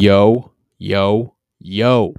[0.00, 2.14] Yo, yo, yo.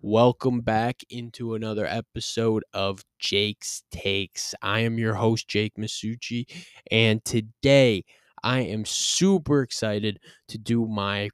[0.00, 4.56] Welcome back into another episode of Jake's Takes.
[4.60, 6.50] I am your host, Jake Masucci,
[6.90, 8.04] and today
[8.42, 11.30] I am super excited to do my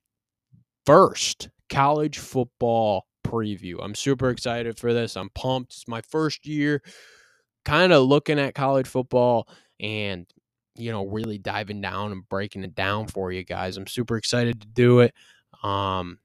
[0.84, 3.82] first college football preview.
[3.82, 5.16] I'm super excited for this.
[5.16, 5.72] I'm pumped.
[5.72, 6.82] It's my first year
[7.64, 9.48] kind of looking at college football
[9.80, 10.26] and
[10.76, 13.78] you know really diving down and breaking it down for you guys.
[13.78, 15.14] I'm super excited to do it.
[15.62, 16.18] Um,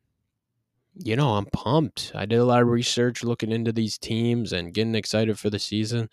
[0.96, 2.12] you know, I'm pumped.
[2.16, 5.60] I did a lot of research looking into these teams and getting excited for the
[5.60, 6.10] season.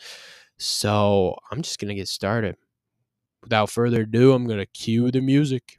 [0.59, 2.57] So I'm just going to get started.
[3.43, 5.79] Without further ado, I'm going to cue the music.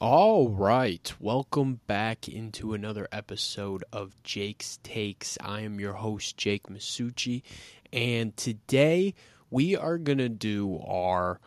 [0.00, 5.38] All right, welcome back into another episode of Jake's Takes.
[5.40, 7.42] I am your host, Jake Masucci,
[7.92, 9.14] and today
[9.50, 11.38] we are going to do our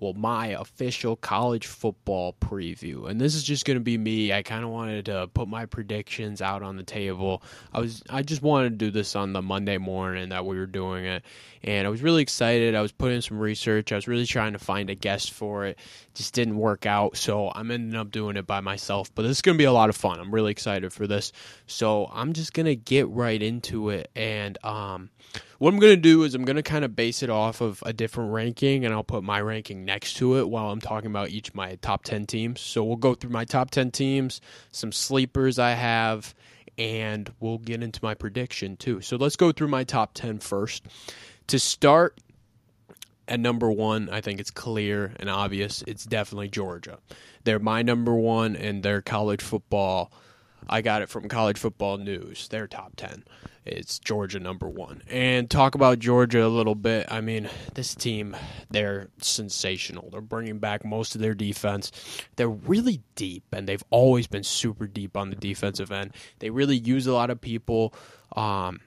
[0.00, 3.08] well, my official college football preview.
[3.08, 4.32] And this is just going to be me.
[4.32, 7.42] I kind of wanted to put my predictions out on the table.
[7.72, 10.66] I was I just wanted to do this on the Monday morning that we were
[10.66, 11.24] doing it.
[11.62, 12.74] And I was really excited.
[12.74, 13.92] I was putting some research.
[13.92, 15.78] I was really trying to find a guest for it.
[16.14, 17.16] Just didn't work out.
[17.16, 19.14] So I'm ending up doing it by myself.
[19.14, 20.20] But this is going to be a lot of fun.
[20.20, 21.32] I'm really excited for this.
[21.66, 25.10] So I'm just going to get right into it and um
[25.58, 27.82] what I'm going to do is I'm going to kind of base it off of
[27.86, 31.30] a different ranking and I'll put my ranking next to it while I'm talking about
[31.30, 32.60] each of my top 10 teams.
[32.60, 34.40] So we'll go through my top 10 teams,
[34.72, 36.34] some sleepers I have,
[36.78, 39.00] and we'll get into my prediction too.
[39.00, 40.84] So let's go through my top 10 first.
[41.48, 42.18] To start,
[43.28, 45.82] at number one, I think it's clear and obvious.
[45.86, 46.98] It's definitely Georgia.
[47.44, 50.12] They're my number one in their college football.
[50.68, 52.48] I got it from College Football News.
[52.48, 53.24] Their top 10
[53.66, 55.02] it's Georgia number one.
[55.08, 57.06] And talk about Georgia a little bit.
[57.10, 58.36] I mean, this team,
[58.70, 60.10] they're sensational.
[60.10, 61.90] They're bringing back most of their defense.
[62.36, 66.14] They're really deep, and they've always been super deep on the defensive end.
[66.40, 67.94] They really use a lot of people.
[68.36, 68.80] Um,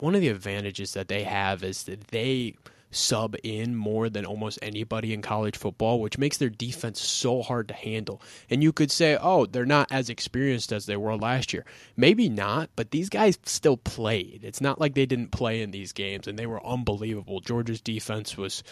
[0.00, 2.56] one of the advantages that they have is that they
[2.94, 7.68] sub in more than almost anybody in college football, which makes their defense so hard
[7.68, 8.22] to handle.
[8.48, 11.64] And you could say, oh, they're not as experienced as they were last year.
[11.96, 14.40] Maybe not, but these guys still played.
[14.42, 17.40] It's not like they didn't play in these games, and they were unbelievable.
[17.40, 18.62] Georgia's defense was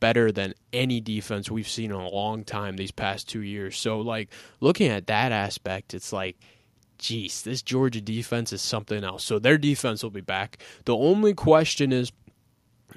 [0.00, 3.78] better than any defense we've seen in a long time these past two years.
[3.78, 4.28] So, like,
[4.60, 6.36] looking at that aspect, it's like,
[6.98, 9.24] geez, this Georgia defense is something else.
[9.24, 10.58] So, their defense will be back.
[10.84, 12.12] The only question is,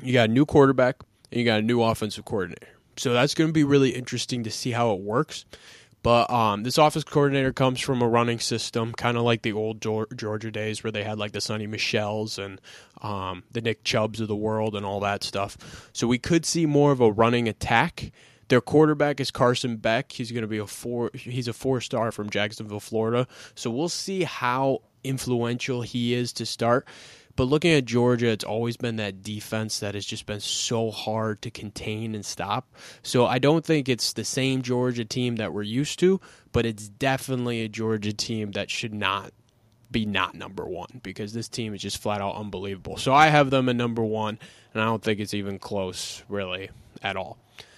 [0.01, 0.97] you got a new quarterback
[1.31, 2.67] and you got a new offensive coordinator.
[2.97, 5.45] So that's going to be really interesting to see how it works.
[6.03, 9.81] But um, this office coordinator comes from a running system, kind of like the old
[9.81, 12.61] Georgia days where they had like the Sony Michels and
[13.01, 15.89] um, the Nick Chubbs of the world and all that stuff.
[15.93, 18.11] So we could see more of a running attack.
[18.47, 20.11] Their quarterback is Carson Beck.
[20.11, 21.11] He's going to be a four.
[21.13, 23.27] He's a four star from Jacksonville, Florida.
[23.55, 26.87] So we'll see how influential he is to start.
[27.37, 31.41] But looking at Georgia, it's always been that defense that has just been so hard
[31.43, 32.67] to contain and stop.
[33.03, 36.19] So I don't think it's the same Georgia team that we're used to,
[36.51, 39.31] but it's definitely a Georgia team that should not
[39.91, 42.97] be not number one because this team is just flat out unbelievable.
[42.97, 44.39] So I have them at number one,
[44.73, 46.71] and I don't think it's even close, really,
[47.03, 47.37] at all.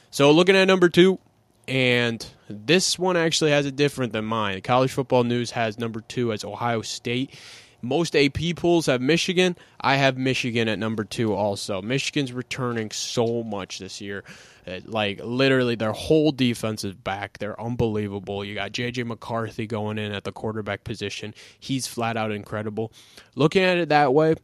[0.09, 1.19] So looking at number two,
[1.67, 4.61] and this one actually has it different than mine.
[4.61, 7.37] College Football News has number two as Ohio State.
[7.81, 9.55] Most AP pools have Michigan.
[9.79, 11.81] I have Michigan at number two also.
[11.81, 14.23] Michigan's returning so much this year.
[14.67, 17.37] Uh, like, literally, their whole defense is back.
[17.37, 18.43] They're unbelievable.
[18.43, 19.03] You got J.J.
[19.03, 21.33] McCarthy going in at the quarterback position.
[21.59, 22.91] He's flat out incredible.
[23.35, 24.35] Looking at it that way,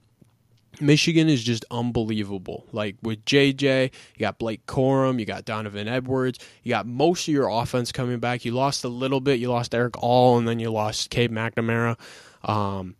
[0.81, 2.65] Michigan is just unbelievable.
[2.71, 7.33] Like with JJ, you got Blake Corum, you got Donovan Edwards, you got most of
[7.33, 8.45] your offense coming back.
[8.45, 11.97] You lost a little bit, you lost Erick All, and then you lost Cade McNamara.
[12.43, 12.95] Um,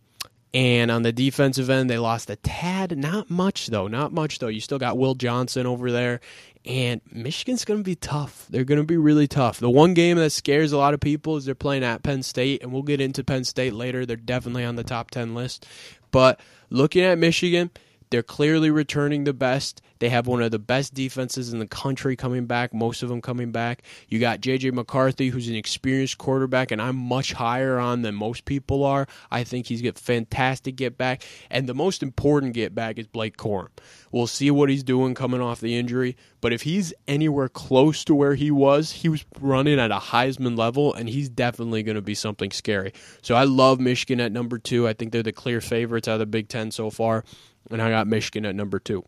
[0.56, 4.48] and on the defensive end, they lost a tad, not much though, not much though.
[4.48, 6.20] You still got Will Johnson over there,
[6.64, 8.46] and Michigan's going to be tough.
[8.48, 9.60] They're going to be really tough.
[9.60, 12.62] The one game that scares a lot of people is they're playing at Penn State,
[12.62, 14.06] and we'll get into Penn State later.
[14.06, 15.66] They're definitely on the top 10 list.
[16.10, 17.70] But looking at Michigan,
[18.10, 19.82] They're clearly returning the best.
[19.98, 23.20] They have one of the best defenses in the country coming back, most of them
[23.20, 23.82] coming back.
[24.08, 28.44] You got JJ McCarthy, who's an experienced quarterback, and I'm much higher on than most
[28.44, 29.06] people are.
[29.30, 31.22] I think he's got fantastic get back.
[31.50, 33.68] And the most important get back is Blake Corum.
[34.12, 36.16] We'll see what he's doing coming off the injury.
[36.40, 40.56] But if he's anywhere close to where he was, he was running at a Heisman
[40.56, 42.92] level, and he's definitely going to be something scary.
[43.22, 44.86] So I love Michigan at number two.
[44.86, 47.24] I think they're the clear favorites out of the Big Ten so far
[47.70, 49.04] and I got Michigan at number two.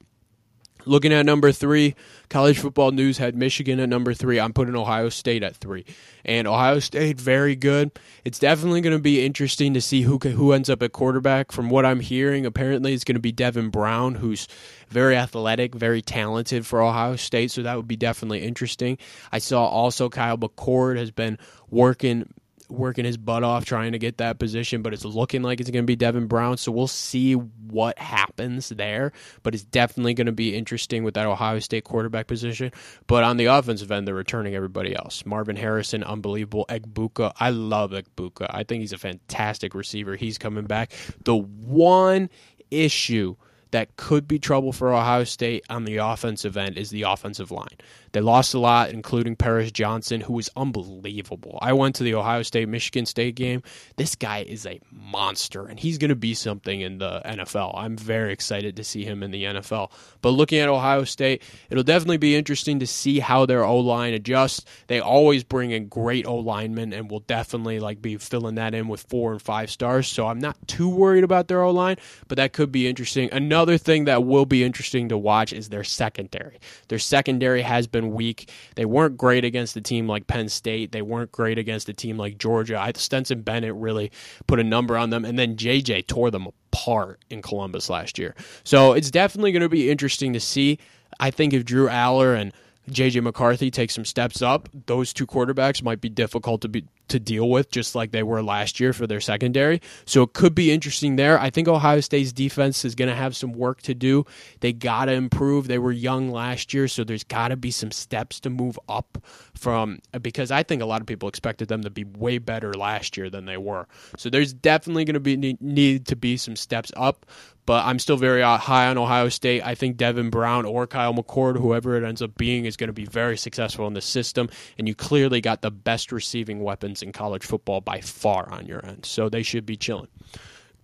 [0.88, 1.94] Looking at number three,
[2.30, 4.40] College Football News had Michigan at number three.
[4.40, 5.84] I'm putting Ohio State at three,
[6.24, 7.90] and Ohio State very good.
[8.24, 11.52] It's definitely going to be interesting to see who who ends up at quarterback.
[11.52, 14.48] From what I'm hearing, apparently it's going to be Devin Brown, who's
[14.88, 17.50] very athletic, very talented for Ohio State.
[17.50, 18.96] So that would be definitely interesting.
[19.30, 21.36] I saw also Kyle McCord has been
[21.68, 22.32] working
[22.68, 25.84] working his butt off trying to get that position, but it's looking like it's going
[25.84, 26.56] to be Devin Brown.
[26.56, 29.12] So we'll see what happens there.
[29.42, 32.72] But it's definitely going to be interesting with that Ohio State quarterback position.
[33.06, 35.24] But on the offensive end, they're returning everybody else.
[35.24, 36.66] Marvin Harrison, unbelievable.
[36.68, 38.46] Egbuka, I love Egbuka.
[38.50, 40.16] I think he's a fantastic receiver.
[40.16, 40.92] He's coming back.
[41.24, 42.30] The one
[42.70, 43.36] issue
[43.70, 47.76] that could be trouble for Ohio State on the offensive end is the offensive line.
[48.12, 51.58] They lost a lot, including Paris Johnson, who was unbelievable.
[51.60, 53.62] I went to the Ohio State Michigan State game.
[53.96, 57.72] This guy is a monster, and he's going to be something in the NFL.
[57.76, 59.90] I'm very excited to see him in the NFL.
[60.22, 64.14] But looking at Ohio State, it'll definitely be interesting to see how their O line
[64.14, 64.64] adjusts.
[64.86, 68.88] They always bring in great O linemen, and will definitely like be filling that in
[68.88, 70.08] with four and five stars.
[70.08, 73.28] So I'm not too worried about their O line, but that could be interesting.
[73.32, 76.58] Another thing that will be interesting to watch is their secondary.
[76.88, 78.50] Their secondary has been weak.
[78.76, 80.92] They weren't great against a team like Penn State.
[80.92, 82.80] They weren't great against a team like Georgia.
[82.80, 84.12] I, Stetson Bennett really
[84.46, 88.34] put a number on them, and then JJ tore them apart in Columbus last year.
[88.64, 90.78] So it's definitely going to be interesting to see.
[91.18, 92.52] I think if Drew Allar and
[92.90, 97.18] JJ McCarthy take some steps up, those two quarterbacks might be difficult to be to
[97.20, 99.80] deal with, just like they were last year for their secondary.
[100.04, 101.38] So it could be interesting there.
[101.38, 104.24] I think Ohio State's defense is going to have some work to do.
[104.60, 105.68] They got to improve.
[105.68, 109.18] They were young last year, so there's got to be some steps to move up
[109.54, 113.16] from because I think a lot of people expected them to be way better last
[113.16, 113.86] year than they were.
[114.16, 117.26] So there's definitely going to be need to be some steps up
[117.68, 119.60] but I'm still very uh, high on Ohio State.
[119.62, 122.94] I think Devin Brown or Kyle McCord, whoever it ends up being, is going to
[122.94, 124.48] be very successful in the system.
[124.78, 128.84] And you clearly got the best receiving weapons in college football by far on your
[128.84, 129.06] end.
[129.06, 130.08] So they should be chilling.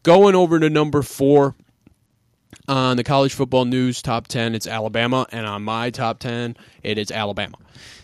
[0.02, 1.54] Going over to number four,
[2.66, 5.26] on the college football news top 10, it's Alabama.
[5.30, 7.58] And on my top 10, it is Alabama.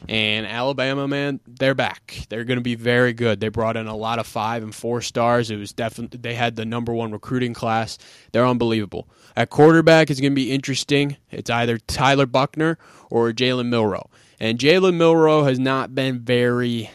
[0.09, 2.27] And Alabama, man, they're back.
[2.29, 3.41] They're going to be very good.
[3.41, 5.51] They brought in a lot of five and four stars.
[5.51, 7.99] It was definitely, they had the number one recruiting class.
[8.33, 9.09] They're unbelievable.
[9.37, 11.17] At quarterback, it's going to be interesting.
[11.31, 12.79] It's either Tyler Buchner
[13.11, 14.11] or Jalen Milroe.
[14.39, 16.91] And Jalen Milroe has not been very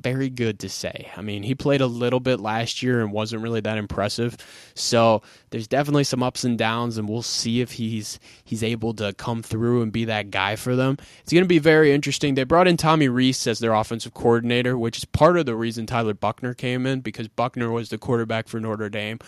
[0.00, 1.10] very good to say.
[1.16, 4.36] I mean, he played a little bit last year and wasn't really that impressive.
[4.74, 9.12] So there's definitely some ups and downs, and we'll see if he's he's able to
[9.12, 10.96] come through and be that guy for them.
[11.22, 12.34] It's going to be very interesting.
[12.34, 15.86] They brought in Tommy Rees as their offensive coordinator, which is part of the reason
[15.86, 19.18] Tyler Buchner came in because Buchner was the quarterback for Notre Dame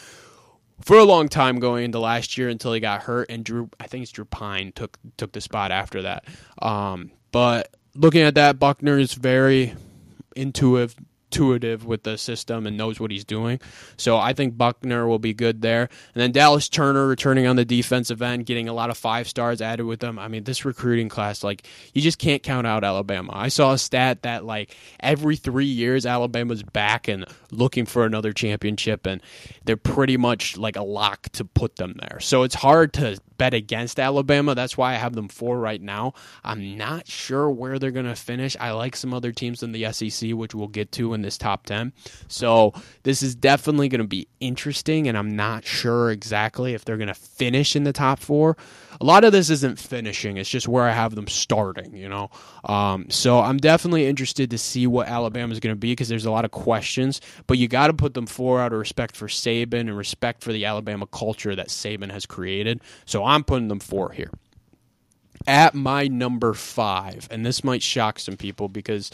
[0.82, 3.86] for a long time going into last year until he got hurt, and Drew I
[3.86, 6.24] think it's Drew Pyne took took the spot after that.
[6.60, 9.74] Um, but looking at that, Buchner is very
[10.36, 10.96] intuitive
[11.32, 13.58] intuitive with the system and knows what he's doing.
[13.96, 15.88] So I think Buchner will be good there.
[16.14, 19.62] And then Dallas Turner returning on the defensive end, getting a lot of five stars
[19.62, 20.18] added with them.
[20.18, 23.32] I mean, this recruiting class, like, you just can't count out Alabama.
[23.34, 28.34] I saw a stat that, like, every three years, Alabama's back and looking for another
[28.34, 29.22] championship, and
[29.64, 32.20] they're pretty much like a lock to put them there.
[32.20, 34.54] So it's hard to bet against Alabama.
[34.54, 36.14] That's why I have them four right now.
[36.44, 38.56] I'm not sure where they're going to finish.
[38.60, 41.66] I like some other teams in the SEC, which we'll get to in this top
[41.66, 41.92] 10.
[42.28, 42.72] So
[43.02, 47.08] this is definitely going to be interesting, and I'm not sure exactly if they're going
[47.08, 48.56] to finish in the top four.
[49.00, 52.30] A lot of this isn't finishing, it's just where I have them starting, you know?
[52.64, 56.26] Um, so I'm definitely interested to see what Alabama is going to be because there's
[56.26, 59.26] a lot of questions, but you got to put them four out of respect for
[59.26, 62.80] Saban and respect for the Alabama culture that Saban has created.
[63.04, 64.30] So I'm putting them four here.
[65.46, 69.10] At my number five, and this might shock some people because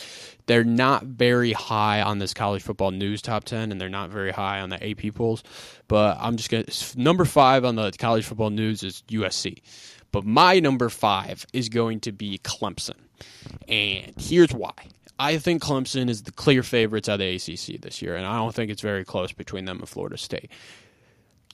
[0.46, 4.30] they're not very high on this college football news top 10, and they're not very
[4.30, 5.42] high on the AP polls.
[5.86, 9.62] But I'm just going to, number five on the college football news is USC.
[10.12, 12.96] But my number five is going to be Clemson.
[13.66, 14.72] And here's why.
[15.18, 18.54] I think Clemson is the clear favorites of the ACC this year, and I don't
[18.54, 20.50] think it's very close between them and Florida State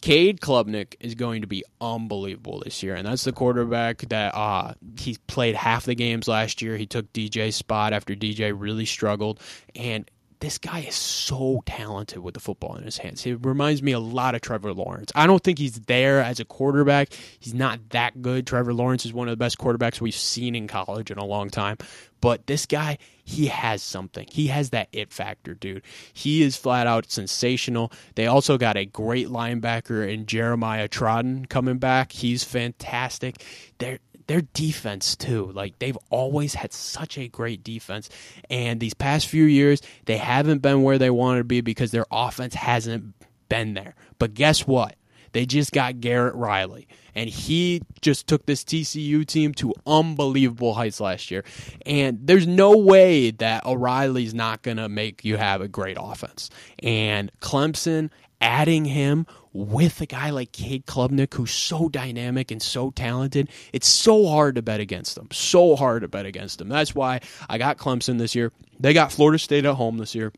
[0.04, 4.74] Cade Klubnik is going to be unbelievable this year, and that's the quarterback that uh,
[4.98, 6.76] he played half the games last year.
[6.76, 9.40] He took DJ's spot after DJ really struggled,
[9.74, 10.06] and
[10.40, 13.22] this guy is so talented with the football in his hands.
[13.22, 15.12] He reminds me a lot of Trevor Lawrence.
[15.14, 17.12] I don't think he's there as a quarterback.
[17.38, 18.46] He's not that good.
[18.46, 21.50] Trevor Lawrence is one of the best quarterbacks we've seen in college in a long
[21.50, 21.78] time.
[22.20, 24.26] But this guy, he has something.
[24.30, 25.82] He has that it factor, dude.
[26.12, 27.92] He is flat out sensational.
[28.14, 32.12] They also got a great linebacker in Jeremiah Trotter coming back.
[32.12, 33.44] He's fantastic.
[33.78, 35.50] They're their defense too.
[35.52, 38.10] Like they've always had such a great defense,
[38.50, 42.06] and these past few years they haven't been where they wanted to be because their
[42.10, 43.14] offense hasn't
[43.48, 43.94] been there.
[44.18, 44.96] But guess what?
[45.32, 51.00] They just got Garrett Riley, and he just took this TCU team to unbelievable heights
[51.00, 51.44] last year.
[51.84, 56.50] And there's no way that O'Reilly's not going to make you have a great offense.
[56.84, 62.90] And Clemson adding him with a guy like Cade Klubnik, who's so dynamic and so
[62.90, 65.28] talented, it's so hard to bet against them.
[65.30, 66.68] So hard to bet against them.
[66.68, 68.52] That's why I got Clemson this year.
[68.80, 70.32] They got Florida State at home this year.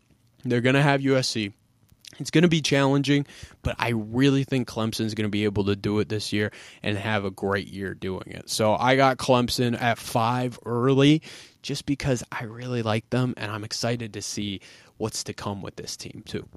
[0.44, 1.54] They're going to have USC.
[2.18, 3.26] It's going to be challenging,
[3.62, 6.96] but I really think Clemson's going to be able to do it this year and
[6.96, 8.48] have a great year doing it.
[8.48, 11.22] So I got Clemson at five early
[11.62, 14.60] just because I really like them and I'm excited to see
[14.98, 16.48] what's to come with this team, too.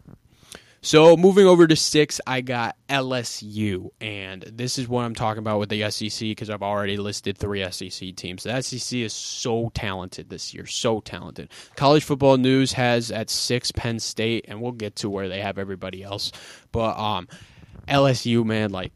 [0.81, 5.59] So moving over to six, I got LSU, and this is what I'm talking about
[5.59, 8.43] with the SEC because I've already listed three SEC teams.
[8.43, 11.49] The SEC is so talented this year, so talented.
[11.75, 15.57] College Football News has at six Penn State, and we'll get to where they have
[15.57, 16.31] everybody else.
[16.71, 17.27] But um,
[17.89, 18.93] LSU, man, like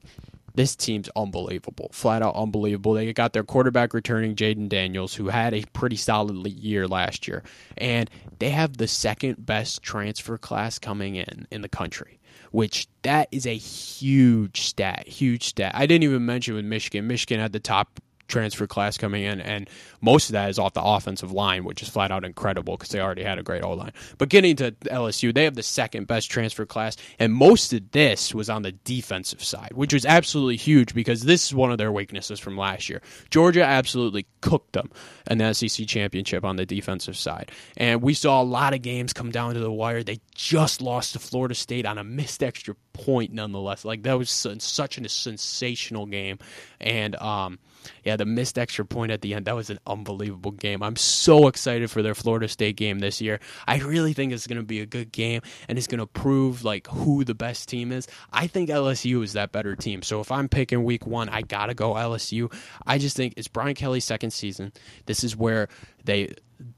[0.56, 2.94] this team's unbelievable, flat out unbelievable.
[2.94, 7.44] They got their quarterback returning, Jayden Daniels, who had a pretty solid year last year,
[7.78, 12.20] and they have the second best transfer class coming in in the country.
[12.52, 15.72] Which that is a huge stat, huge stat.
[15.76, 17.08] I didn't even mention with Michigan.
[17.08, 19.70] Michigan had the top transfer class coming in, and
[20.02, 23.00] most of that is off the offensive line, which is flat out incredible because they
[23.00, 23.92] already had a great O line.
[24.18, 28.34] But getting to LSU, they have the second best transfer class, and most of this
[28.34, 31.92] was on the defensive side, which was absolutely huge because this is one of their
[31.92, 33.02] weaknesses from last year.
[33.30, 34.92] Georgia absolutely cooked them
[35.30, 39.14] in the SEC championship on the defensive side, and we saw a lot of games
[39.14, 40.04] come down to the wire.
[40.04, 43.86] They just lost to Florida State on a missed extra point, nonetheless.
[43.86, 46.40] Like that was such a sensational game,
[46.80, 47.60] and um,
[48.04, 50.84] yeah, the missed extra point at the end, that was an unbelievable game.
[50.84, 53.40] I'm so excited for their Florida State game this year.
[53.68, 56.64] I really think it's going to be a good game and it's going to prove
[56.64, 58.08] like who the best team is.
[58.32, 60.02] I think LSU is that better team.
[60.02, 62.54] So if I'm picking week 1, I got to go LSU.
[62.86, 64.74] I just think it's Brian Kelly's second season.
[65.06, 65.68] This is where
[66.04, 66.34] they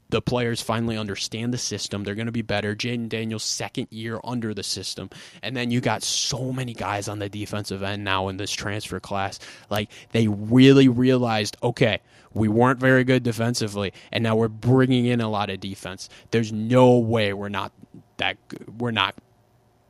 [0.08, 2.04] the players finally understand the system.
[2.04, 2.74] They're going to be better.
[2.74, 5.10] Jayden Daniels' second year under the system.
[5.42, 9.00] And then you got so many guys on the defensive end now in this transfer
[9.00, 9.38] class.
[9.70, 12.00] Like, they really realized, okay,
[12.34, 16.08] we weren't very good defensively, and now we're bringing in a lot of defense.
[16.30, 17.72] There's no way we're not
[18.18, 18.36] that
[18.78, 19.14] we're not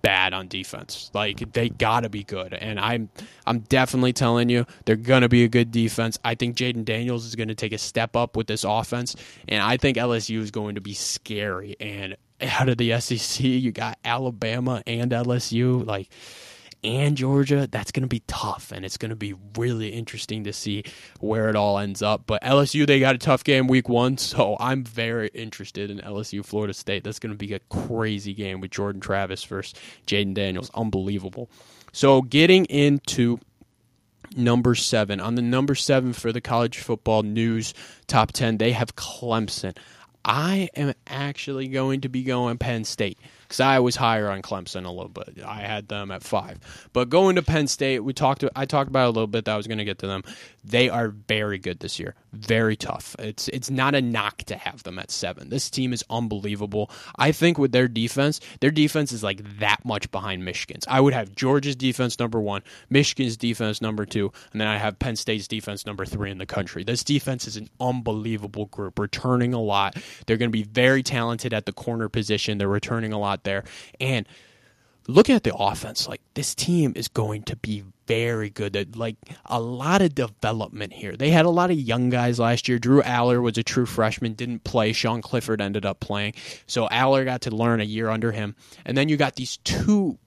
[0.03, 1.11] bad on defense.
[1.15, 3.09] Like they got to be good, and I'm
[3.47, 6.19] I'm definitely telling you they're gonna be a good defense.
[6.25, 9.17] I think Jayden Daniels is to take a step up with this offense,
[9.49, 11.77] and I think LSU is going to be scary.
[11.81, 16.09] And out of the SEC, you got Alabama and LSU, like
[16.85, 20.53] and Georgia, that's going to be tough, and it's going to be really interesting to
[20.53, 20.85] see
[21.21, 22.25] where it all ends up.
[22.27, 26.45] But LSU, they got a tough game week one, so I'm very interested in LSU
[26.45, 27.05] Florida State.
[27.05, 30.71] That's going to be a crazy game with Jordan Travis versus Jayden Daniels.
[30.75, 31.51] Unbelievable.
[31.93, 33.39] So getting into
[34.37, 35.21] number seven.
[35.21, 37.75] On the number seven for the college football news
[38.07, 39.77] top 10, they have Clemson.
[40.25, 44.85] I am actually going to be going Penn State because I was higher on Clemson
[44.85, 45.39] a little bit.
[45.47, 46.59] I had them at five,
[46.93, 48.45] but going to Penn State, we talked.
[48.57, 50.25] I talked about a little bit that I was going to get to them.
[50.69, 53.15] They are very good this year, very tough.
[53.21, 55.49] It's it's not a knock to have them at seven.
[55.49, 56.91] This team is unbelievable.
[57.17, 60.85] I think with their defense, their defense is like that much behind Michigan's.
[60.89, 64.99] I would have Georgia's defense number one, Michigan's defense number two, and then I have
[64.99, 66.83] Penn State's defense number three in the country.
[66.83, 69.97] This defense is an unbelievable group, returning a lot.
[70.27, 72.59] They're going to be very talented at the corner position.
[72.59, 73.63] They're returning a lot there.
[74.01, 74.27] And
[75.07, 78.97] looking at the offense, like this team is going to be very good.
[78.97, 81.17] Like a lot of development here.
[81.17, 82.79] They had a lot of young guys last year.
[82.79, 84.93] Drew Allar was a true freshman, didn't play.
[84.93, 86.35] Sean Clifford ended up playing.
[86.67, 88.55] So Allar got to learn a year under him.
[88.85, 90.19] And then you got these two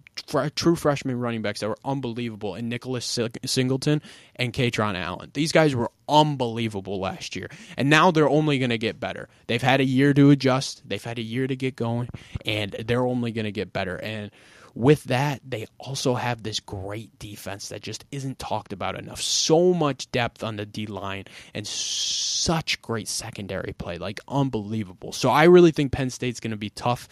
[0.55, 4.01] true freshman running backs that were unbelievable in Nicholas Singleton
[4.35, 5.31] and Kaytron Allen.
[5.33, 9.29] These guys were unbelievable last year, and now they're only going to get better.
[9.47, 12.09] They've had a year to adjust, they've had a year to get going,
[12.45, 13.95] and they're only going to get better.
[13.95, 14.31] And
[14.75, 19.21] with that, they also have this great defense that just isn't talked about enough.
[19.21, 25.11] So much depth on the D line and such great secondary play, like unbelievable.
[25.11, 27.07] So I really think Penn State's going to be tough.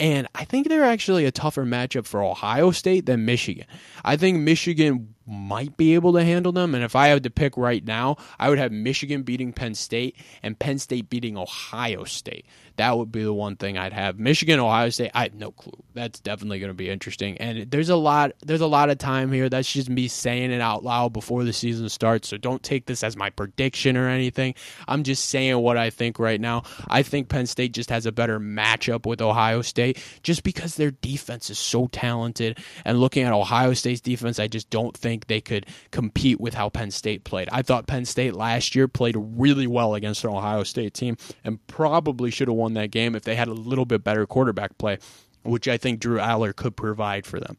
[0.00, 3.66] And I think they're actually a tougher matchup for Ohio State than Michigan.
[4.04, 6.74] I think Michigan might be able to handle them.
[6.74, 10.16] And if I had to pick right now, I would have Michigan beating Penn State
[10.42, 12.46] and Penn State beating Ohio State.
[12.76, 14.20] That would be the one thing I'd have.
[14.20, 15.82] Michigan, Ohio State, I have no clue.
[15.94, 17.36] That's definitely going to be interesting.
[17.38, 19.48] And there's a lot there's a lot of time here.
[19.48, 22.28] That's just me saying it out loud before the season starts.
[22.28, 24.54] So don't take this as my prediction or anything.
[24.86, 26.62] I'm just saying what I think right now.
[26.86, 30.92] I think Penn State just has a better matchup with Ohio State just because their
[30.92, 32.58] defense is so talented.
[32.84, 36.68] And looking at Ohio State's defense, I just don't think they could compete with how
[36.68, 37.48] Penn State played.
[37.52, 41.64] I thought Penn State last year played really well against an Ohio State team and
[41.66, 44.98] probably should have won that game if they had a little bit better quarterback play,
[45.42, 47.56] which I think Drew Allar could provide for them.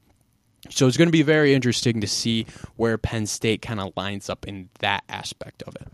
[0.70, 4.30] So it's going to be very interesting to see where Penn State kind of lines
[4.30, 5.88] up in that aspect of it.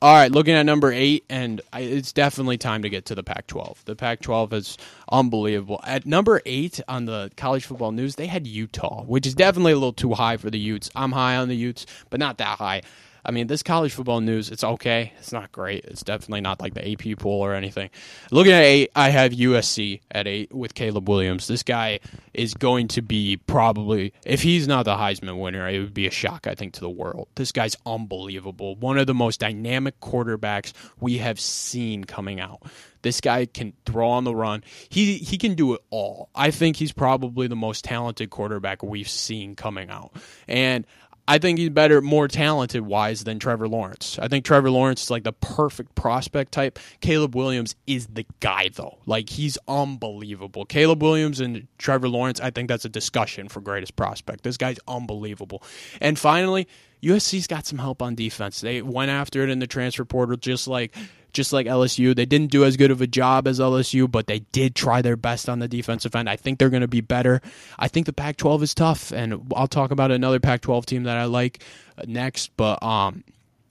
[0.00, 3.46] All right, looking at number eight, and it's definitely time to get to the Pac
[3.48, 3.84] 12.
[3.84, 4.78] The Pac 12 is
[5.12, 5.80] unbelievable.
[5.84, 9.76] At number eight on the college football news, they had Utah, which is definitely a
[9.76, 10.90] little too high for the Utes.
[10.96, 12.82] I'm high on the Utes, but not that high.
[13.28, 15.12] I mean, this college football news, it's okay.
[15.18, 15.84] It's not great.
[15.84, 17.90] It's definitely not like the AP poll or anything.
[18.30, 21.46] Looking at eight, I have USC at eight with Caleb Williams.
[21.46, 22.00] This guy
[22.32, 26.10] is going to be probably, if he's not the Heisman winner, it would be a
[26.10, 27.28] shock, I think, to the world.
[27.34, 28.76] This guy's unbelievable.
[28.76, 32.62] One of the most dynamic quarterbacks we have seen coming out.
[33.02, 34.64] This guy can throw on the run.
[34.88, 36.30] He he can do it all.
[36.34, 40.12] I think he's probably the most talented quarterback we've seen coming out.
[40.48, 40.84] And
[41.28, 44.18] I think he's better, more talented wise than Trevor Lawrence.
[44.18, 46.78] I think Trevor Lawrence is like the perfect prospect type.
[47.02, 48.96] Caleb Williams is the guy, though.
[49.04, 50.64] Like, he's unbelievable.
[50.64, 54.42] Caleb Williams and Trevor Lawrence, I think that's a discussion for greatest prospect.
[54.42, 55.62] This guy's unbelievable.
[56.00, 56.66] And finally,
[57.02, 58.60] USC's got some help on defense.
[58.60, 60.94] They went after it in the transfer portal, just like
[61.32, 62.14] just like LSU.
[62.14, 65.16] They didn't do as good of a job as LSU, but they did try their
[65.16, 66.28] best on the defensive end.
[66.28, 67.40] I think they're going to be better.
[67.78, 71.24] I think the Pac-12 is tough, and I'll talk about another Pac-12 team that I
[71.24, 71.62] like
[71.96, 72.56] uh, next.
[72.56, 73.24] But um,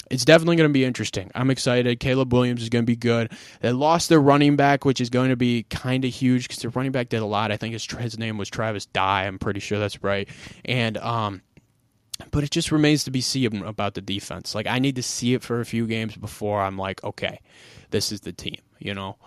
[0.09, 1.31] it's definitely going to be interesting.
[1.35, 1.99] I'm excited.
[1.99, 3.31] Caleb Williams is going to be good.
[3.61, 6.71] They lost their running back, which is going to be kind of huge because their
[6.71, 7.51] running back did a lot.
[7.51, 9.25] I think his, his name was Travis Dye.
[9.25, 10.29] I'm pretty sure that's right.
[10.63, 11.41] And um,
[12.31, 14.55] but it just remains to be seen about the defense.
[14.55, 17.39] Like I need to see it for a few games before I'm like, okay,
[17.91, 18.61] this is the team.
[18.79, 19.17] You know.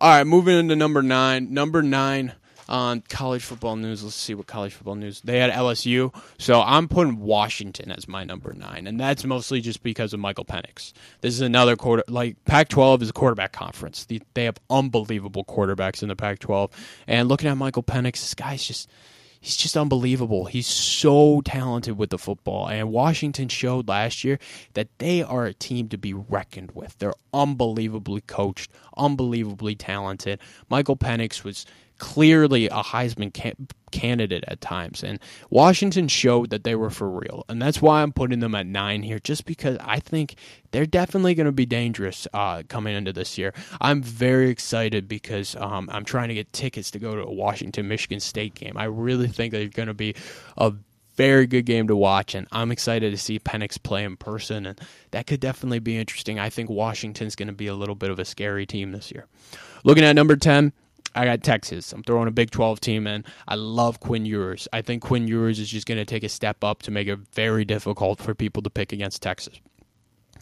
[0.00, 1.52] All right, moving into number nine.
[1.52, 2.32] Number nine
[2.70, 4.02] on college football news.
[4.02, 6.14] Let's see what college football news they had LSU.
[6.38, 10.44] So I'm putting Washington as my number nine, and that's mostly just because of Michael
[10.44, 10.92] Penix.
[11.20, 14.06] This is another quarter like Pac-12 is a quarterback conference.
[14.34, 16.70] They have unbelievable quarterbacks in the Pac-12,
[17.06, 18.88] and looking at Michael Penix, this guy's just
[19.40, 20.44] he's just unbelievable.
[20.44, 22.68] He's so talented with the football.
[22.68, 24.38] And Washington showed last year
[24.74, 26.98] that they are a team to be reckoned with.
[26.98, 30.40] They're unbelievably coached, unbelievably talented.
[30.68, 31.64] Michael Penix was
[32.00, 33.52] clearly a Heisman ca-
[33.92, 35.04] candidate at times.
[35.04, 37.44] And Washington showed that they were for real.
[37.48, 40.34] And that's why I'm putting them at nine here, just because I think
[40.72, 43.52] they're definitely going to be dangerous uh, coming into this year.
[43.80, 47.86] I'm very excited because um, I'm trying to get tickets to go to a Washington
[47.86, 48.76] Michigan State game.
[48.76, 50.16] I really think they're going to be
[50.56, 50.72] a
[51.16, 54.80] very good game to watch, and I'm excited to see Penix play in person, and
[55.10, 56.38] that could definitely be interesting.
[56.38, 59.26] I think Washington's going to be a little bit of a scary team this year.
[59.84, 60.72] Looking at number 10,
[61.14, 61.92] I got Texas.
[61.92, 63.24] I'm throwing a Big 12 team in.
[63.48, 64.68] I love Quinn Ewers.
[64.72, 67.18] I think Quinn Ewers is just going to take a step up to make it
[67.32, 69.60] very difficult for people to pick against Texas.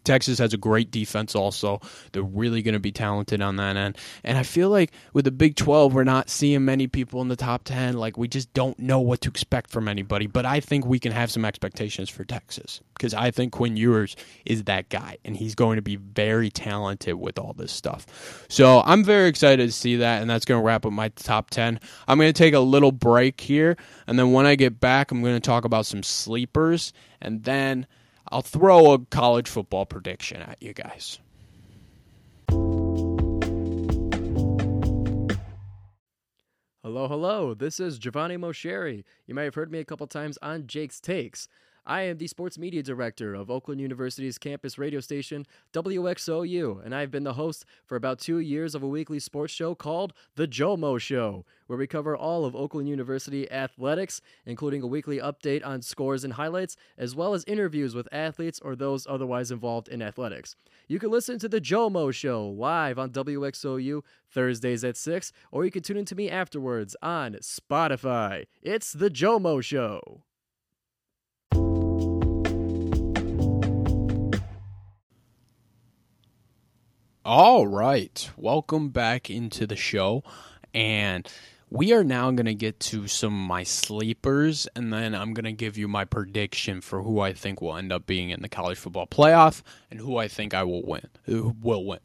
[0.04, 1.80] Texas has a great defense also.
[2.12, 3.96] They're really going to be talented on that end.
[4.24, 7.36] And I feel like with the Big 12, we're not seeing many people in the
[7.36, 7.96] top 10.
[7.96, 10.26] Like, we just don't know what to expect from anybody.
[10.26, 14.16] But I think we can have some expectations for Texas because I think Quinn Ewers
[14.44, 15.18] is that guy.
[15.24, 18.46] And he's going to be very talented with all this stuff.
[18.48, 20.20] So I'm very excited to see that.
[20.20, 21.80] And that's going to wrap up my top 10.
[22.06, 23.76] I'm going to take a little break here.
[24.06, 26.92] And then when I get back, I'm going to talk about some sleepers.
[27.20, 27.86] And then
[28.30, 31.18] I'll throw a college football prediction at you guys.
[36.88, 37.54] Hello, hello.
[37.54, 39.04] This is Giovanni Mosheri.
[39.26, 41.48] You might have heard me a couple times on Jake's Takes.
[41.88, 47.10] I am the sports media director of Oakland University's campus radio station, WXOU, and I've
[47.10, 51.00] been the host for about two years of a weekly sports show called The Jomo
[51.00, 56.24] Show, where we cover all of Oakland University athletics, including a weekly update on scores
[56.24, 60.56] and highlights, as well as interviews with athletes or those otherwise involved in athletics.
[60.88, 65.70] You can listen to The Jomo Show live on WXOU Thursdays at 6, or you
[65.70, 68.44] can tune in to me afterwards on Spotify.
[68.60, 70.20] It's The Jomo Show.
[77.30, 78.30] All right.
[78.38, 80.24] Welcome back into the show.
[80.72, 81.30] And
[81.68, 85.44] we are now going to get to some of my sleepers, and then I'm going
[85.44, 88.48] to give you my prediction for who I think will end up being in the
[88.48, 89.60] college football playoff
[89.90, 91.06] and who I think I will win.
[91.24, 91.98] Who will win.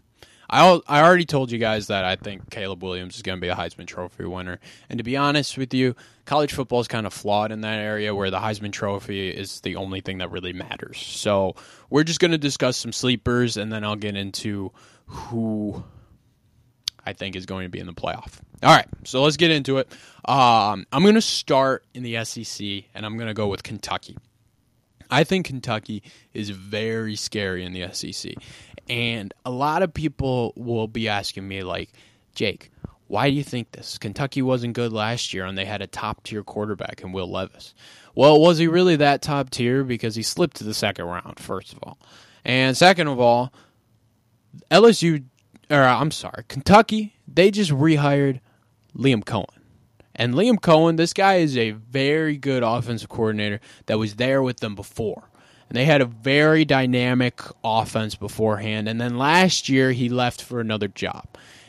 [0.50, 3.48] I I already told you guys that I think Caleb Williams is going to be
[3.48, 4.60] a Heisman Trophy winner.
[4.90, 8.14] And to be honest with you, college football is kind of flawed in that area
[8.14, 10.98] where the Heisman Trophy is the only thing that really matters.
[10.98, 11.56] So
[11.90, 14.74] we're just going to discuss some sleepers, and then I'll get into
[15.14, 15.84] who
[17.06, 18.40] I think is going to be in the playoff.
[18.62, 19.88] All right, so let's get into it.
[20.26, 24.18] Um, I'm going to start in the SEC, and I'm going to go with Kentucky.
[25.10, 26.02] I think Kentucky
[26.34, 28.34] is very scary in the SEC.
[28.90, 31.90] And a lot of people will be asking me, like,
[32.36, 32.72] Jake,
[33.08, 33.98] why do you think this?
[33.98, 37.76] Kentucky wasn't good last year, and they had a top tier quarterback in Will Levis.
[38.16, 39.84] Well, was he really that top tier?
[39.84, 42.00] Because he slipped to the second round, first of all.
[42.46, 43.54] And second of all,
[44.72, 45.24] LSU,
[45.70, 48.40] or I'm sorry, Kentucky, they just rehired
[48.96, 49.46] Liam Coen.
[50.16, 54.60] And Liam Coen, this guy is a very good offensive coordinator that was there with
[54.60, 55.30] them before.
[55.70, 58.88] And they had a very dynamic offense beforehand.
[58.88, 61.26] And then last year, he left for another job.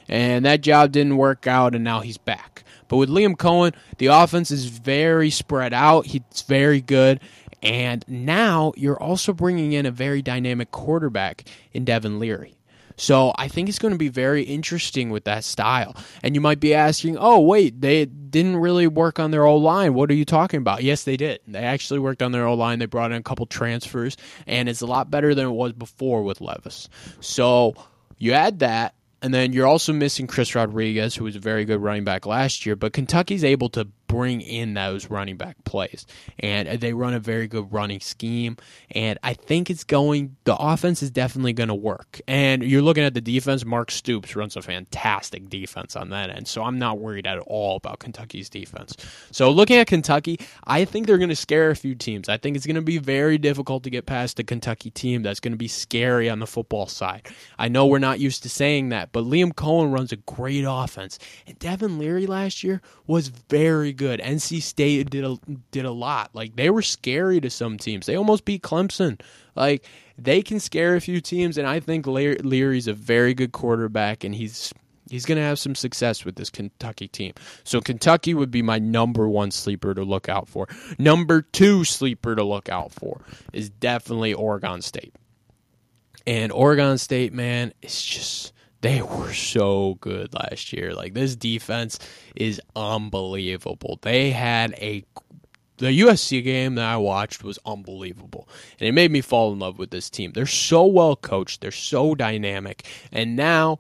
[0.09, 2.65] And that job didn't work out, and now he's back.
[2.89, 6.07] But with Liam Coen, the offense is very spread out.
[6.07, 7.21] He's very good.
[7.63, 12.54] And now you're also bringing in a very dynamic quarterback in Devin Leary.
[12.97, 15.97] So I think it's going to be very interesting with that style.
[16.23, 19.95] And you might be asking, oh, wait, they didn't really work on their old line.
[19.95, 20.83] What are you talking about?
[20.83, 21.41] Yes, they did.
[21.47, 22.79] They actually worked on their old line.
[22.79, 26.23] They brought in a couple transfers, and it's a lot better than it was before
[26.23, 26.89] with Levis.
[27.21, 27.75] So
[28.19, 28.95] you add that.
[29.23, 32.67] And then you're also missing Chris Rodriguez, who was a very good running back last
[32.67, 36.07] year, but Kentucky's able to bring in those running back plays.
[36.39, 38.57] And uh, they run a very good running scheme.
[38.93, 42.21] And I think it's going, the offense is definitely going to work.
[42.29, 43.65] And you're looking at the defense.
[43.65, 46.47] Mark Stoops runs a fantastic defense on that end.
[46.47, 48.97] So I'm not worried at all about Kentucky's defense.
[49.33, 52.29] So looking at Kentucky, I think they're going to scare a few teams.
[52.29, 55.41] I think it's going to be very difficult to get past the Kentucky team that's
[55.41, 57.27] going to be scary on the football side.
[57.59, 61.19] I know we're not used to saying that, but Liam Coen runs a great offense.
[61.49, 64.21] And Devin Leary last year was very good good.
[64.21, 65.39] NC State did a
[65.71, 66.31] did a lot.
[66.35, 68.05] Like they were scary to some teams.
[68.05, 69.19] They almost beat Clemson.
[69.57, 69.87] Like
[70.19, 74.35] they can scare a few teams, and I think Leary's a very good quarterback, and
[74.35, 74.75] he's
[75.09, 77.33] he's going to have some success with this Kentucky team.
[77.65, 80.69] So Kentucky would be my number one sleeper to look out for.
[80.99, 83.23] Number two sleeper to look out for
[83.55, 85.15] is definitely Oregon State.
[86.27, 88.54] And Oregon State, man, it's just
[88.85, 90.93] they were so good last year.
[90.93, 91.99] Like this defense
[92.37, 93.99] is unbelievable.
[94.03, 95.07] They had a
[95.79, 98.47] the USC game that I watched was unbelievable.
[98.79, 100.33] And it made me fall in love with this team.
[100.33, 102.85] They're so well coached, they're so dynamic.
[103.11, 103.79] And now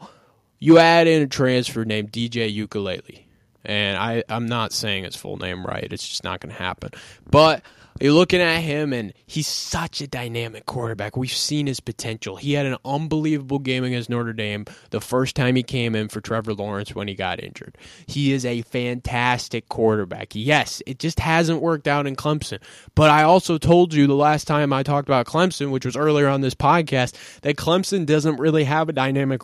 [0.58, 3.28] you add in a transfer named DJ Ukulele.
[3.62, 5.86] And I, I'm not saying his full name right.
[5.92, 6.92] It's just not going to happen.
[7.30, 7.62] But
[8.00, 11.16] you're looking at him, and he's such a dynamic quarterback.
[11.16, 12.36] We've seen his potential.
[12.36, 16.20] He had an unbelievable game against Notre Dame the first time he came in for
[16.20, 17.78] Trevor Lawrence when he got injured.
[18.06, 20.34] He is a fantastic quarterback.
[20.34, 22.58] Yes, it just hasn't worked out in Clemson.
[22.96, 26.28] But I also told you the last time I talked about Clemson, which was earlier
[26.28, 29.42] on this podcast, that Clemson doesn't really have a dynamic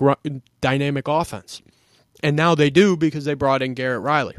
[0.61, 1.63] dynamic offense.
[2.23, 4.37] And now they do because they brought in Garrett Riley.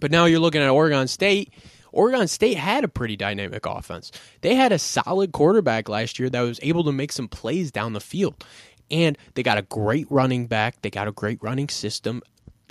[0.00, 1.52] But now you're looking at Oregon State
[1.94, 4.12] Oregon State had a pretty dynamic offense.
[4.40, 7.92] They had a solid quarterback last year that was able to make some plays down
[7.92, 8.44] the field.
[8.90, 10.82] And they got a great running back.
[10.82, 12.22] They got a great running system.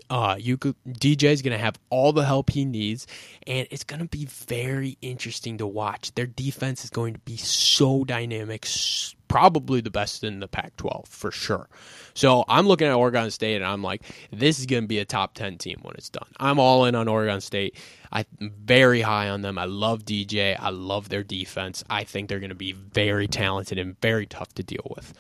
[0.10, 3.08] Uh, you could, DJ is going to have all the help he needs,
[3.48, 6.14] and it's going to be very interesting to watch.
[6.14, 8.68] Their defense is going to be so dynamic,
[9.34, 11.68] probably the best in the Pac 12 for sure.
[12.14, 15.06] So I'm looking at Oregon State, and I'm like, this is going to be a
[15.06, 16.28] top 10 team when it's done.
[16.40, 17.76] I'm all in on Oregon State.
[18.12, 19.58] I'm very high on them.
[19.58, 20.56] I love DJ.
[20.60, 21.84] I love their defense.
[21.90, 25.16] I think they're going to be very talented and very tough to deal with.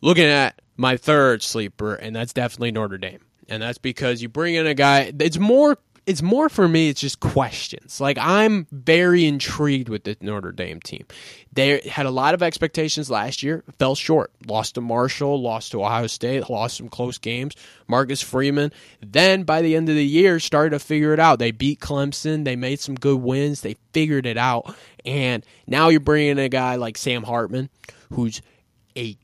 [0.00, 3.20] Looking at my third sleeper, and that's definitely Notre Dame.
[3.50, 6.88] And that's because you bring in a guy, it's more it's more for me.
[6.88, 8.00] It's just questions.
[8.00, 11.04] Like I'm very intrigued with the Notre Dame team.
[11.52, 14.30] They had a lot of expectations last year, fell short.
[14.46, 17.54] Lost to Marshall, lost to Ohio State, lost some close games.
[17.88, 18.72] Marcus Freeman.
[19.00, 21.40] Then by the end of the year, started to figure it out.
[21.40, 22.44] They beat Clemson.
[22.44, 23.62] They made some good wins.
[23.62, 24.74] They figured it out.
[25.04, 27.68] And now you're bringing a guy like Sam Hartman,
[28.12, 28.42] who's
[28.96, 29.16] a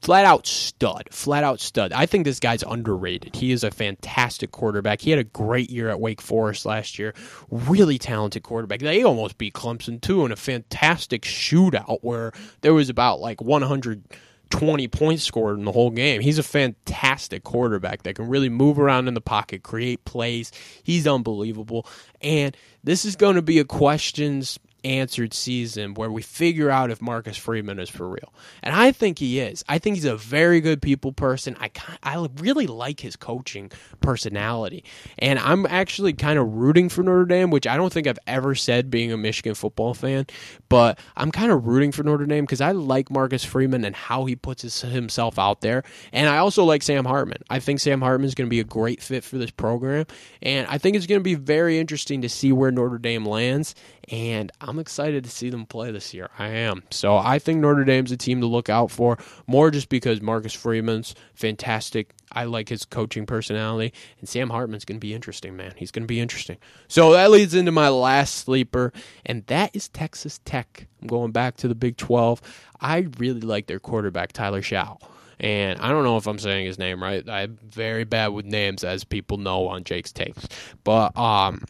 [0.00, 1.92] flat out stud, flat out stud.
[1.92, 3.36] I think this guy's underrated.
[3.36, 5.00] He is a fantastic quarterback.
[5.00, 7.14] He had a great year at Wake Forest last year.
[7.50, 8.80] Really talented quarterback.
[8.80, 12.32] They almost beat Clemson too in a fantastic shootout where
[12.62, 16.22] there was about like 120 points scored in the whole game.
[16.22, 20.50] He's a fantastic quarterback that can really move around in the pocket, create plays.
[20.82, 21.86] He's unbelievable.
[22.22, 27.00] And this is going to be a questions answered season where we figure out if
[27.00, 28.32] Marcus Freeman is for real.
[28.62, 29.64] And I think he is.
[29.68, 31.56] I think he's a very good people person.
[31.60, 31.70] I
[32.02, 34.84] I really like his coaching personality.
[35.18, 38.54] And I'm actually kind of rooting for Notre Dame, which I don't think I've ever
[38.54, 40.26] said being a Michigan football fan,
[40.68, 44.24] but I'm kind of rooting for Notre Dame because I like Marcus Freeman and how
[44.24, 45.82] he puts his, himself out there.
[46.12, 47.42] And I also like Sam Hartman.
[47.50, 50.06] I think Sam Hartman is going to be a great fit for this program.
[50.42, 53.74] And I think it's going to be very interesting to see where Notre Dame lands.
[54.10, 56.30] And I'm excited to see them play this year.
[56.36, 56.82] I am.
[56.90, 60.52] So I think Notre Dame's a team to look out for, more just because Marcus
[60.52, 62.12] Freeman's fantastic.
[62.32, 65.74] I like his coaching personality, and Sam Hartman's going to be interesting, man.
[65.76, 66.58] He's going to be interesting.
[66.88, 68.92] So that leads into my last sleeper,
[69.24, 70.88] and that is Texas Tech.
[71.00, 72.42] I'm going back to the Big 12.
[72.80, 74.98] I really like their quarterback, Tyler Shough.
[75.38, 77.26] And I don't know if I'm saying his name right.
[77.28, 80.46] I'm very bad with names, as people know on Jake's takes.
[80.84, 81.64] But um,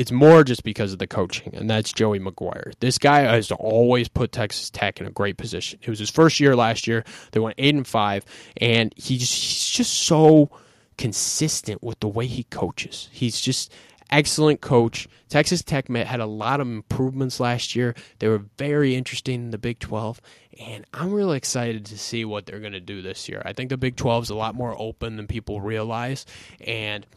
[0.00, 2.72] it's more just because of the coaching, and that's Joey McGuire.
[2.80, 5.78] This guy has always put Texas Tech in a great position.
[5.82, 7.04] It was his first year last year.
[7.32, 8.24] They went eight and five,
[8.56, 10.48] and he's he's just so
[10.96, 13.10] consistent with the way he coaches.
[13.12, 13.74] He's just
[14.08, 15.06] excellent coach.
[15.28, 17.94] Texas Tech had a lot of improvements last year.
[18.20, 20.18] They were very interesting in the Big 12,
[20.60, 23.42] and I'm really excited to see what they're going to do this year.
[23.44, 26.24] I think the Big 12 is a lot more open than people realize,
[26.58, 27.06] and–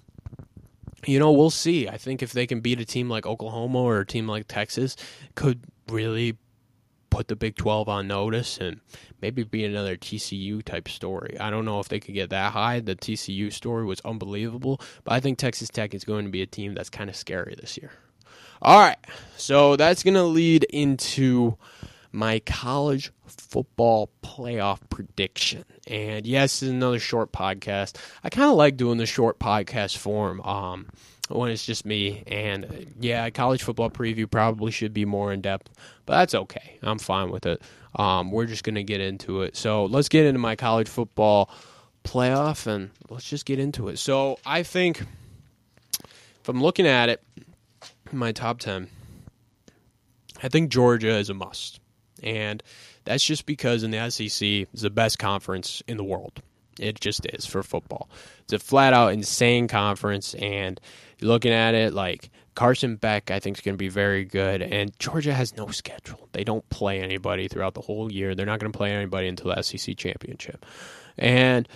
[1.06, 1.88] you know, we'll see.
[1.88, 4.96] I think if they can beat a team like Oklahoma or a team like Texas,
[5.36, 6.38] could really
[7.10, 8.82] put the Big 12 on notice and
[9.22, 11.38] maybe be another TCU type story.
[11.40, 12.80] I don't know if they could get that high.
[12.80, 16.48] The TCU story was unbelievable, but I think Texas Tech is going to be a
[16.48, 17.92] team that's kind of scary this year.
[18.64, 18.98] All right,
[19.38, 21.58] so that's going to lead into
[22.14, 25.66] my college football playoff prediction.
[25.88, 27.98] And yes, this is another short podcast.
[28.24, 30.88] I kind of like doing the short podcast form um,
[31.30, 32.24] when it's just me.
[32.28, 35.72] And yeah, college football preview probably should be more in depth,
[36.06, 36.78] but that's okay.
[36.84, 37.62] I'm fine with it.
[37.96, 39.58] Um, we're just going to get into it.
[39.58, 41.50] So let's get into my college football
[42.04, 43.98] playoff and let's just get into it.
[43.98, 47.24] So I think if I'm looking at it,
[48.12, 48.88] my top 10,
[50.44, 51.80] I think Georgia is a must.
[52.24, 52.64] And
[53.06, 56.42] that's just because in the SEC is the best conference in the world.
[56.80, 58.10] It just is for football.
[58.44, 60.80] It's a flat out insane conference, and
[61.22, 64.62] looking at it like Carson Beck, I think is going to be very good.
[64.62, 68.34] And Georgia has no schedule; they don't play anybody throughout the whole year.
[68.34, 70.66] They're not going to play anybody until the SEC championship,
[71.18, 71.68] and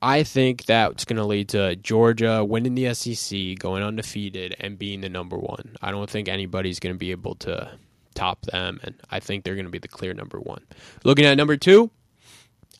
[0.00, 5.00] I think that's going to lead to Georgia winning the SEC, going undefeated, and being
[5.00, 5.76] the number one.
[5.82, 7.70] I don't think anybody's going to be able to
[8.18, 10.62] top them, and I think they're going to be the clear number one.
[11.04, 11.90] Looking at number two,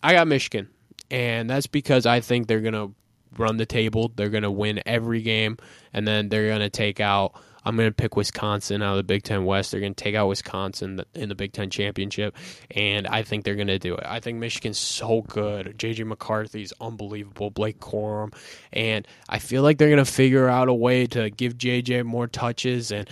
[0.03, 0.69] I got Michigan,
[1.11, 2.93] and that's because I think they're going to
[3.37, 4.13] run the table.
[4.15, 5.59] They're going to win every game,
[5.93, 7.41] and then they're going to take out.
[7.65, 9.71] I'm going to pick Wisconsin out of the Big Ten West.
[9.71, 12.35] They're going to take out Wisconsin in the Big Ten championship,
[12.71, 14.05] and I think they're going to do it.
[14.07, 15.79] I think Michigan's so good.
[15.79, 17.51] JJ McCarthy's unbelievable.
[17.51, 18.35] Blake Corum,
[18.73, 22.27] and I feel like they're going to figure out a way to give JJ more
[22.27, 23.09] touches and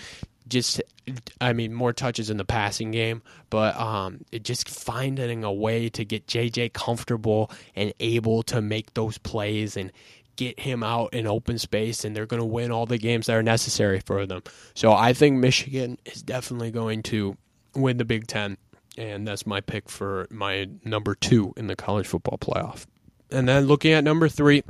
[0.49, 0.83] just
[1.41, 6.05] I mean more touches in the passing game, but um, just finding a way to
[6.05, 9.93] get JJ comfortable and able to make those plays and
[10.37, 13.37] get him out in open space, and they're going to win all the games that
[13.37, 14.43] are necessary for them.
[14.75, 17.37] So I think Michigan is definitely going to
[17.75, 18.59] win the Big Ten,
[18.97, 22.87] and that's my pick for my number two in the college football playoff.
[23.31, 24.63] And then looking at number three,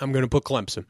[0.00, 0.84] I'm going to put Clemson.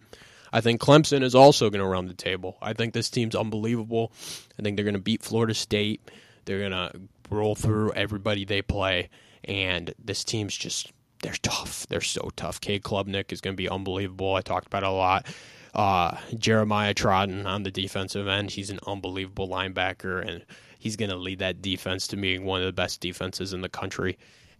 [0.52, 2.56] I think Clemson is also going to run the table.
[2.60, 4.12] I think this team's unbelievable.
[4.58, 6.10] I think they're going to beat Florida State.
[6.44, 9.10] They're going to roll through everybody they play.
[9.44, 11.86] And this team's just, they're tough.
[11.88, 12.60] They're so tough.
[12.60, 14.34] Cade Klubnik is going to be unbelievable.
[14.34, 15.26] I talked about a lot.
[15.74, 18.50] Uh, Jeremiah Trotter on the defensive end.
[18.50, 20.44] He's an unbelievable linebacker, and
[20.78, 23.68] he's going to lead that defense to being one of the best defenses in the
[23.68, 24.16] country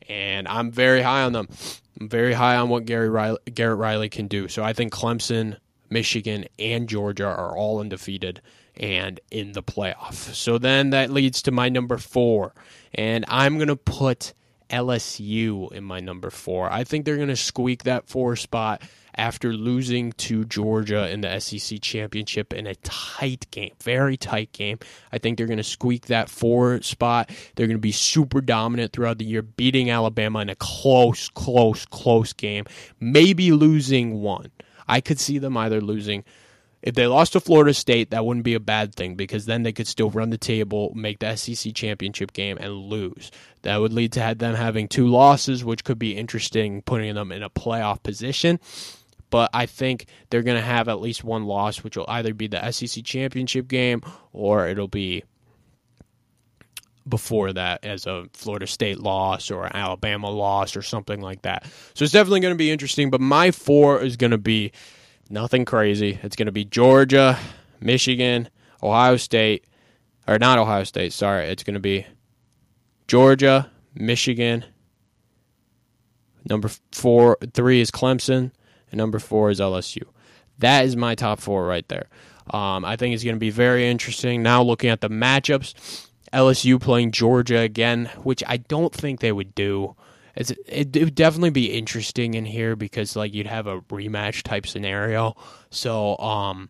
[0.09, 1.49] and I'm very high on them.
[2.01, 4.49] I'm very high on what Gary Riley, Garrett Riley can do.
[4.49, 5.57] So I think Clemson
[5.91, 8.41] Michigan, and Georgia are all undefeated
[8.77, 10.15] and in the playoff.
[10.35, 12.55] So then that leads to my number four.
[12.95, 14.35] And I'm going to put
[14.71, 16.71] LSU in my number four.
[16.71, 18.83] I think they're going to squeak that four spot
[19.15, 24.79] after losing to Georgia in the SEC championship in a tight game, very tight game.
[25.11, 27.31] I think they're going to squeak that four spot.
[27.55, 31.87] They're going to be super dominant throughout the year, beating Alabama in a close, close,
[31.87, 32.65] close game,
[33.01, 34.51] maybe losing one.
[34.89, 36.25] I could see them either losing
[36.87, 39.73] if they lost to Florida State, that wouldn't be a bad thing because then they
[39.73, 43.33] could still run the table, make the SEC championship game, and lose.
[43.63, 47.43] That would lead to them having two losses, which could be interesting, putting them in
[47.43, 48.61] a playoff position.
[49.31, 52.47] But I think they're going to have at least one loss, which will either be
[52.47, 55.25] the SEC championship game or it'll be
[57.09, 61.65] before that as a Florida State loss or an Alabama loss or something like that.
[61.95, 63.11] So it's definitely going to be interesting.
[63.11, 64.73] But my four is going to be
[65.29, 66.19] Nothing crazy.
[66.23, 67.39] It's going to be Georgia,
[67.81, 68.49] Michigan,
[68.83, 69.65] Ohio State,
[70.29, 71.47] or not Ohio State, sorry.
[71.47, 72.07] It's going to be
[73.09, 74.65] Georgia, Michigan.
[76.49, 78.53] Number four, three is Clemson,
[78.93, 80.05] and number four is LSU.
[80.59, 82.07] That is my top four right there.
[82.51, 84.45] Um, I think it's going to be very interesting.
[84.45, 89.55] Now looking at the matchups, LSU playing Georgia again, which I don't think they would
[89.55, 89.97] do
[90.37, 94.43] it's it, it would definitely be interesting in here because like you'd have a rematch
[94.43, 95.35] type scenario.
[95.71, 96.69] So um,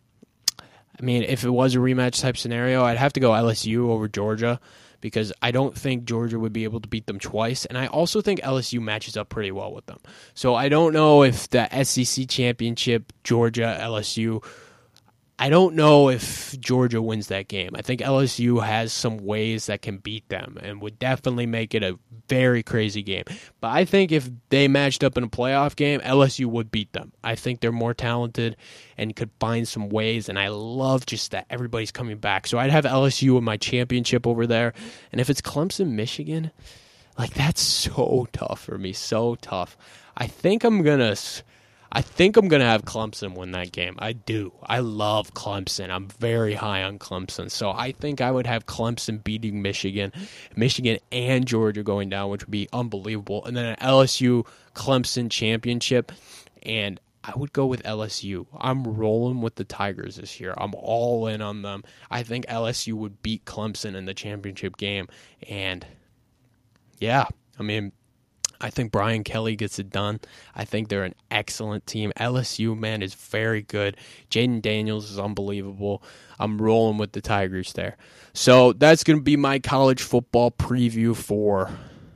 [0.57, 4.07] I mean, if it was a rematch type scenario, I'd have to go LSU over
[4.07, 4.59] Georgia
[5.01, 7.65] because I don't think Georgia would be able to beat them twice.
[7.65, 9.99] And I also think LSU matches up pretty well with them.
[10.33, 14.43] So I don't know if the SEC championship, Georgia, LSU
[15.39, 17.71] I don't know if Georgia wins that game.
[17.75, 21.83] I think LSU has some ways that can beat them and would definitely make it
[21.83, 23.23] a very crazy game.
[23.61, 27.11] But I think if they matched up in a playoff game, LSU would beat them.
[27.23, 28.57] I think they're more talented
[28.97, 30.27] and could find some ways.
[30.27, 32.47] And I love just that everybody's coming back.
[32.47, 34.73] So I'd have LSU in my championship over there.
[35.11, 36.49] And if it's Clemson, Michigan,
[37.15, 38.91] like that's so tough for me.
[38.91, 39.77] So tough.
[40.15, 41.15] I think I'm going to
[41.91, 43.95] I think I'm going to have Clemson win that game.
[43.99, 44.53] I do.
[44.63, 45.89] I love Clemson.
[45.89, 47.49] I'm very high on Clemson.
[47.49, 50.11] So I think I would have Clemson beating Michigan,
[50.55, 53.45] Michigan and Georgia going down, which would be unbelievable.
[53.45, 54.45] And then an LSU
[54.75, 56.11] Clemson championship.
[56.63, 58.47] And I would go with LSU.
[58.57, 60.53] I'm rolling with the Tigers this year.
[60.57, 61.83] I'm all in on them.
[62.09, 65.07] I think LSU would beat Clemson in the championship game.
[65.49, 65.85] And
[66.99, 67.25] yeah,
[67.59, 67.91] I mean,
[68.59, 70.19] I think Brian Kelly gets it done.
[70.55, 72.11] I think they're an excellent team.
[72.17, 73.97] LSU, man, is very good.
[74.31, 76.01] Jayden Daniels is unbelievable.
[76.39, 77.97] I'm rolling with the Tigers there.
[78.33, 81.69] So that's going to be my college football preview for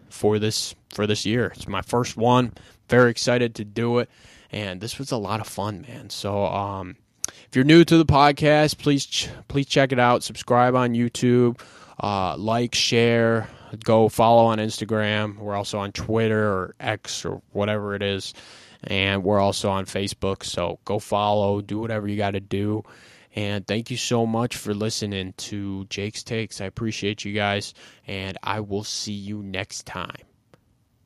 [0.10, 1.52] for this for this year.
[1.56, 2.54] It's my first one.
[2.90, 4.10] Very excited to do it,
[4.52, 6.10] and this was a lot of fun, man.
[6.10, 10.24] So um, if you're new to the podcast, please ch- please check it out.
[10.24, 11.60] Subscribe on YouTube.
[12.02, 13.48] Uh, like, share,
[13.84, 15.38] go follow on Instagram.
[15.38, 18.34] We're also on Twitter or X or whatever it is.
[18.84, 20.44] And we're also on Facebook.
[20.44, 22.84] So go follow, do whatever you got to do.
[23.36, 26.60] And thank you so much for listening to Jake's Takes.
[26.60, 27.74] I appreciate you guys.
[28.08, 30.26] And I will see you next time.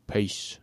[0.07, 0.59] Peace.